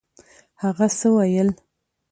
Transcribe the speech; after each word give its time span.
هغه 0.63 0.87
څه 0.99 1.07
ویل؟ 1.15 1.49